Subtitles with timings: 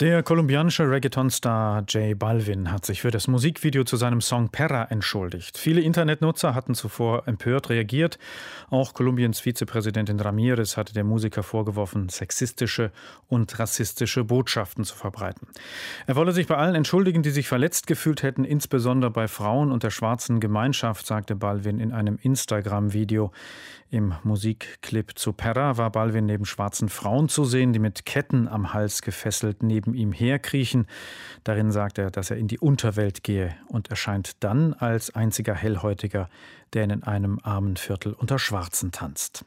[0.00, 5.58] der kolumbianische Reggaeton-Star J Balvin hat sich für das Musikvideo zu seinem Song Perra entschuldigt.
[5.58, 8.18] Viele Internetnutzer hatten zuvor empört reagiert.
[8.70, 12.92] Auch Kolumbiens Vizepräsidentin Ramirez hatte dem Musiker vorgeworfen, sexistische
[13.26, 15.48] und rassistische Botschaften zu verbreiten.
[16.06, 19.82] Er wolle sich bei allen entschuldigen, die sich verletzt gefühlt hätten, insbesondere bei Frauen und
[19.82, 23.32] der schwarzen Gemeinschaft, sagte Balvin in einem Instagram-Video.
[23.90, 28.74] Im Musikclip zu Perra war Balvin neben schwarzen Frauen zu sehen, die mit Ketten am
[28.74, 30.86] Hals gefesselt neben ihm herkriechen.
[31.44, 36.28] Darin sagt er, dass er in die Unterwelt gehe und erscheint dann als einziger Hellhäutiger,
[36.72, 39.44] der in einem armen Viertel unter Schwarzen tanzt.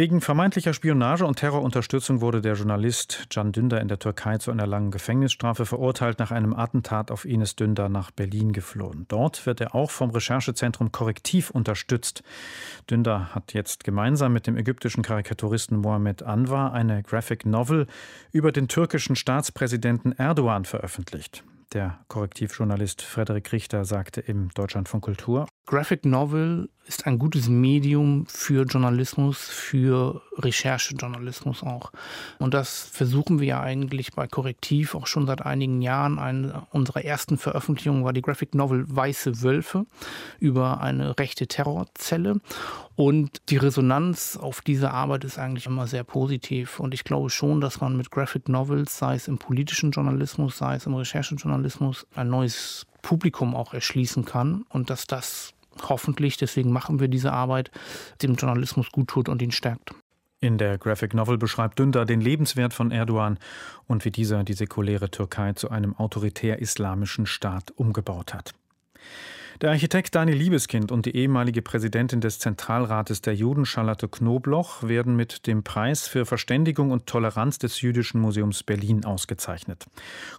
[0.00, 4.66] Wegen vermeintlicher Spionage und Terrorunterstützung wurde der Journalist Can Dündar in der Türkei zu einer
[4.66, 9.04] langen Gefängnisstrafe verurteilt, nach einem Attentat auf Ines Dündar nach Berlin geflohen.
[9.08, 12.22] Dort wird er auch vom Recherchezentrum Korrektiv unterstützt.
[12.90, 17.86] Dündar hat jetzt gemeinsam mit dem ägyptischen Karikaturisten Mohamed Anwar eine Graphic Novel
[18.32, 21.44] über den türkischen Staatspräsidenten Erdogan veröffentlicht.
[21.74, 25.46] Der Korrektivjournalist Frederik Richter sagte im Deutschland von Kultur.
[25.70, 31.92] Graphic Novel ist ein gutes Medium für Journalismus, für Recherchejournalismus auch.
[32.40, 36.18] Und das versuchen wir ja eigentlich bei Korrektiv auch schon seit einigen Jahren.
[36.18, 39.86] Eine unserer ersten Veröffentlichungen war die Graphic Novel Weiße Wölfe
[40.40, 42.40] über eine rechte Terrorzelle.
[42.96, 46.80] Und die Resonanz auf diese Arbeit ist eigentlich immer sehr positiv.
[46.80, 50.74] Und ich glaube schon, dass man mit Graphic Novels, sei es im politischen Journalismus, sei
[50.74, 55.54] es im Recherchejournalismus, ein neues Publikum auch erschließen kann und dass das
[55.88, 57.70] hoffentlich, deswegen machen wir diese Arbeit,
[58.22, 59.94] dem Journalismus gut tut und ihn stärkt.
[60.42, 63.38] In der Graphic Novel beschreibt Dündar den Lebenswert von Erdogan
[63.86, 68.54] und wie dieser die säkuläre Türkei zu einem autoritär-islamischen Staat umgebaut hat.
[69.60, 75.16] Der Architekt Daniel Liebeskind und die ehemalige Präsidentin des Zentralrates der Juden, Charlotte Knobloch, werden
[75.16, 79.84] mit dem Preis für Verständigung und Toleranz des Jüdischen Museums Berlin ausgezeichnet.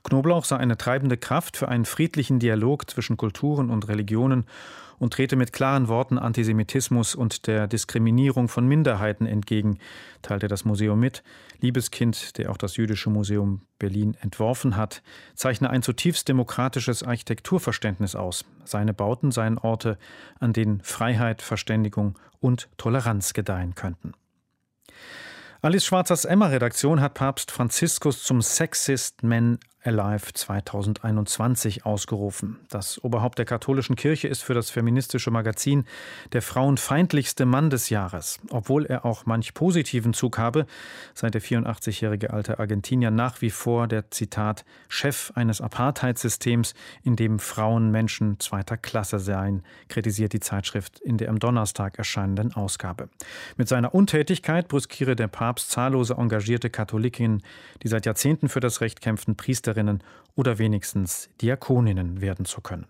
[0.03, 4.47] Knobloch sei eine treibende Kraft für einen friedlichen Dialog zwischen Kulturen und Religionen
[5.01, 9.79] und trete mit klaren Worten Antisemitismus und der Diskriminierung von Minderheiten entgegen,
[10.21, 11.23] teilte das Museum mit.
[11.59, 15.01] Liebeskind, der auch das Jüdische Museum Berlin entworfen hat,
[15.33, 18.45] zeichne ein zutiefst demokratisches Architekturverständnis aus.
[18.63, 19.97] Seine Bauten seien Orte,
[20.39, 24.11] an denen Freiheit, Verständigung und Toleranz gedeihen könnten.
[25.63, 32.59] Alice Schwarzers Emma-Redaktion hat Papst Franziskus zum Sexist Man Alive 2021 ausgerufen.
[32.69, 35.85] Das Oberhaupt der katholischen Kirche ist für das feministische Magazin
[36.33, 38.39] der frauenfeindlichste Mann des Jahres.
[38.49, 40.67] Obwohl er auch manch positiven Zug habe,
[41.15, 47.39] sei der 84-jährige alte Argentinier nach wie vor der Zitat Chef eines Apartheidssystems, in dem
[47.39, 53.09] Frauen Menschen zweiter Klasse seien, kritisiert die Zeitschrift in der am Donnerstag erscheinenden Ausgabe.
[53.57, 57.41] Mit seiner Untätigkeit brüskiere der Papst zahllose engagierte Katholikinnen,
[57.81, 60.03] die seit Jahrzehnten für das Recht kämpften, Priester Priesterinnen
[60.35, 62.87] oder wenigstens Diakoninnen werden zu können.